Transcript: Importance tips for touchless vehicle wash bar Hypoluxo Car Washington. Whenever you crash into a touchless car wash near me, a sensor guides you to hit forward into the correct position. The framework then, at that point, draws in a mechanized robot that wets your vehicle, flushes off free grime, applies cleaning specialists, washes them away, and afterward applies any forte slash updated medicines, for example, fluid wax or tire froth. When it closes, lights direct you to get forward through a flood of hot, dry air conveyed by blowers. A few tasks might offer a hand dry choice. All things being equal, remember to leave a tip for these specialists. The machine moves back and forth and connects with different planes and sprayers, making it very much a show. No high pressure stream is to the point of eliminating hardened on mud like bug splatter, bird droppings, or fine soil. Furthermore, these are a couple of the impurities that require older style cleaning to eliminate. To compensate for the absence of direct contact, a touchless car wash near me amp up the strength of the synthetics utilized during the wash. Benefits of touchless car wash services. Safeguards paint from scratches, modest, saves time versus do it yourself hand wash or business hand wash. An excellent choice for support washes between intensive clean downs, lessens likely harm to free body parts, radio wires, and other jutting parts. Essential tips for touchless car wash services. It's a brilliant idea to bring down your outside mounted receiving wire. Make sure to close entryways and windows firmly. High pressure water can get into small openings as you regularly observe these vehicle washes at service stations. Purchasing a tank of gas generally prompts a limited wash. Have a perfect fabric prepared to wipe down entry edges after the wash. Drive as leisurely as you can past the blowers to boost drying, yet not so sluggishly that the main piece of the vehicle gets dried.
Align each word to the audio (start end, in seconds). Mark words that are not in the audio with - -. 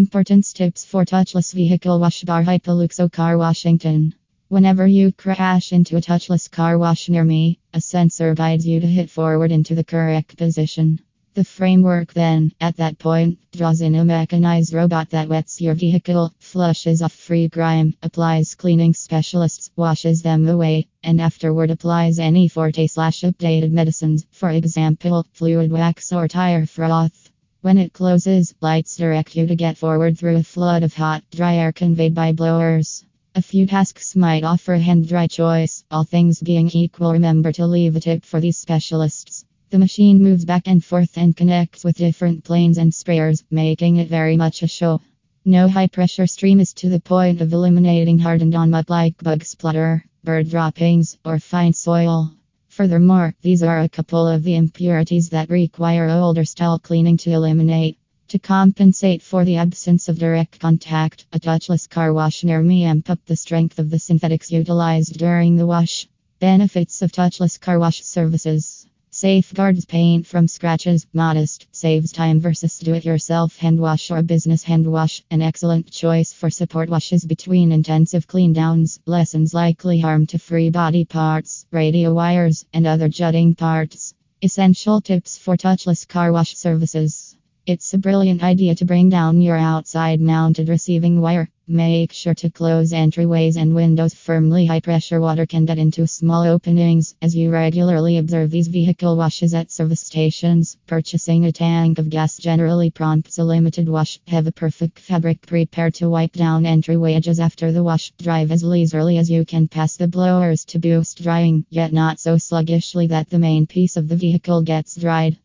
Importance 0.00 0.54
tips 0.54 0.82
for 0.82 1.04
touchless 1.04 1.52
vehicle 1.52 2.00
wash 2.00 2.22
bar 2.22 2.42
Hypoluxo 2.42 3.12
Car 3.12 3.36
Washington. 3.36 4.14
Whenever 4.48 4.86
you 4.86 5.12
crash 5.12 5.74
into 5.74 5.98
a 5.98 6.00
touchless 6.00 6.50
car 6.50 6.78
wash 6.78 7.10
near 7.10 7.22
me, 7.22 7.58
a 7.74 7.82
sensor 7.82 8.34
guides 8.34 8.66
you 8.66 8.80
to 8.80 8.86
hit 8.86 9.10
forward 9.10 9.52
into 9.52 9.74
the 9.74 9.84
correct 9.84 10.38
position. 10.38 11.00
The 11.34 11.44
framework 11.44 12.14
then, 12.14 12.50
at 12.62 12.78
that 12.78 12.98
point, 12.98 13.40
draws 13.52 13.82
in 13.82 13.94
a 13.94 14.02
mechanized 14.02 14.72
robot 14.72 15.10
that 15.10 15.28
wets 15.28 15.60
your 15.60 15.74
vehicle, 15.74 16.32
flushes 16.38 17.02
off 17.02 17.12
free 17.12 17.48
grime, 17.48 17.92
applies 18.02 18.54
cleaning 18.54 18.94
specialists, 18.94 19.70
washes 19.76 20.22
them 20.22 20.48
away, 20.48 20.86
and 21.02 21.20
afterward 21.20 21.70
applies 21.70 22.18
any 22.18 22.48
forte 22.48 22.86
slash 22.86 23.20
updated 23.20 23.70
medicines, 23.70 24.24
for 24.30 24.48
example, 24.48 25.26
fluid 25.34 25.70
wax 25.70 26.10
or 26.10 26.26
tire 26.26 26.64
froth. 26.64 27.29
When 27.62 27.76
it 27.76 27.92
closes, 27.92 28.54
lights 28.62 28.96
direct 28.96 29.36
you 29.36 29.46
to 29.46 29.54
get 29.54 29.76
forward 29.76 30.16
through 30.16 30.36
a 30.36 30.42
flood 30.42 30.82
of 30.82 30.94
hot, 30.94 31.22
dry 31.30 31.56
air 31.56 31.72
conveyed 31.72 32.14
by 32.14 32.32
blowers. 32.32 33.04
A 33.34 33.42
few 33.42 33.66
tasks 33.66 34.16
might 34.16 34.44
offer 34.44 34.72
a 34.72 34.80
hand 34.80 35.06
dry 35.06 35.26
choice. 35.26 35.84
All 35.90 36.04
things 36.04 36.40
being 36.40 36.70
equal, 36.70 37.12
remember 37.12 37.52
to 37.52 37.66
leave 37.66 37.96
a 37.96 38.00
tip 38.00 38.24
for 38.24 38.40
these 38.40 38.56
specialists. 38.56 39.44
The 39.68 39.78
machine 39.78 40.22
moves 40.22 40.46
back 40.46 40.62
and 40.68 40.82
forth 40.82 41.18
and 41.18 41.36
connects 41.36 41.84
with 41.84 41.98
different 41.98 42.44
planes 42.44 42.78
and 42.78 42.92
sprayers, 42.94 43.44
making 43.50 43.96
it 43.96 44.08
very 44.08 44.38
much 44.38 44.62
a 44.62 44.66
show. 44.66 45.02
No 45.44 45.68
high 45.68 45.88
pressure 45.88 46.26
stream 46.26 46.60
is 46.60 46.72
to 46.72 46.88
the 46.88 46.98
point 46.98 47.42
of 47.42 47.52
eliminating 47.52 48.20
hardened 48.20 48.54
on 48.54 48.70
mud 48.70 48.88
like 48.88 49.22
bug 49.22 49.44
splatter, 49.44 50.02
bird 50.24 50.48
droppings, 50.48 51.18
or 51.26 51.38
fine 51.38 51.74
soil. 51.74 52.32
Furthermore, 52.80 53.34
these 53.42 53.62
are 53.62 53.80
a 53.80 53.90
couple 53.90 54.26
of 54.26 54.42
the 54.42 54.54
impurities 54.54 55.28
that 55.28 55.50
require 55.50 56.08
older 56.08 56.46
style 56.46 56.78
cleaning 56.78 57.18
to 57.18 57.30
eliminate. 57.30 57.98
To 58.28 58.38
compensate 58.38 59.20
for 59.20 59.44
the 59.44 59.56
absence 59.56 60.08
of 60.08 60.18
direct 60.18 60.58
contact, 60.60 61.26
a 61.30 61.38
touchless 61.38 61.86
car 61.86 62.14
wash 62.14 62.42
near 62.42 62.62
me 62.62 62.84
amp 62.84 63.10
up 63.10 63.18
the 63.26 63.36
strength 63.36 63.78
of 63.78 63.90
the 63.90 63.98
synthetics 63.98 64.50
utilized 64.50 65.18
during 65.18 65.56
the 65.56 65.66
wash. 65.66 66.08
Benefits 66.38 67.02
of 67.02 67.12
touchless 67.12 67.60
car 67.60 67.78
wash 67.78 68.02
services. 68.02 68.79
Safeguards 69.20 69.84
paint 69.84 70.26
from 70.26 70.48
scratches, 70.48 71.06
modest, 71.12 71.66
saves 71.72 72.10
time 72.10 72.40
versus 72.40 72.78
do 72.78 72.94
it 72.94 73.04
yourself 73.04 73.58
hand 73.58 73.78
wash 73.78 74.10
or 74.10 74.22
business 74.22 74.62
hand 74.62 74.90
wash. 74.90 75.22
An 75.30 75.42
excellent 75.42 75.90
choice 75.90 76.32
for 76.32 76.48
support 76.48 76.88
washes 76.88 77.26
between 77.26 77.70
intensive 77.70 78.26
clean 78.26 78.54
downs, 78.54 78.98
lessens 79.04 79.52
likely 79.52 80.00
harm 80.00 80.26
to 80.28 80.38
free 80.38 80.70
body 80.70 81.04
parts, 81.04 81.66
radio 81.70 82.14
wires, 82.14 82.64
and 82.72 82.86
other 82.86 83.10
jutting 83.10 83.54
parts. 83.54 84.14
Essential 84.40 85.02
tips 85.02 85.36
for 85.36 85.54
touchless 85.54 86.08
car 86.08 86.32
wash 86.32 86.56
services. 86.56 87.29
It's 87.66 87.92
a 87.92 87.98
brilliant 87.98 88.42
idea 88.42 88.74
to 88.76 88.86
bring 88.86 89.10
down 89.10 89.42
your 89.42 89.56
outside 89.56 90.18
mounted 90.18 90.70
receiving 90.70 91.20
wire. 91.20 91.50
Make 91.68 92.10
sure 92.10 92.34
to 92.34 92.50
close 92.50 92.92
entryways 92.92 93.56
and 93.56 93.74
windows 93.74 94.14
firmly. 94.14 94.64
High 94.64 94.80
pressure 94.80 95.20
water 95.20 95.44
can 95.44 95.66
get 95.66 95.78
into 95.78 96.06
small 96.06 96.42
openings 96.42 97.14
as 97.20 97.36
you 97.36 97.50
regularly 97.50 98.16
observe 98.16 98.50
these 98.50 98.68
vehicle 98.68 99.14
washes 99.14 99.52
at 99.52 99.70
service 99.70 100.00
stations. 100.00 100.78
Purchasing 100.86 101.44
a 101.44 101.52
tank 101.52 101.98
of 101.98 102.08
gas 102.08 102.38
generally 102.38 102.90
prompts 102.90 103.38
a 103.38 103.44
limited 103.44 103.90
wash. 103.90 104.18
Have 104.26 104.46
a 104.46 104.52
perfect 104.52 104.98
fabric 104.98 105.46
prepared 105.46 105.94
to 105.94 106.08
wipe 106.08 106.32
down 106.32 106.64
entry 106.64 106.96
edges 107.14 107.38
after 107.38 107.72
the 107.72 107.84
wash. 107.84 108.10
Drive 108.18 108.50
as 108.50 108.64
leisurely 108.64 109.18
as 109.18 109.30
you 109.30 109.44
can 109.44 109.68
past 109.68 109.98
the 109.98 110.08
blowers 110.08 110.64
to 110.64 110.78
boost 110.78 111.22
drying, 111.22 111.66
yet 111.68 111.92
not 111.92 112.18
so 112.18 112.38
sluggishly 112.38 113.06
that 113.08 113.28
the 113.28 113.38
main 113.38 113.66
piece 113.66 113.98
of 113.98 114.08
the 114.08 114.16
vehicle 114.16 114.62
gets 114.62 114.96
dried. 114.96 115.38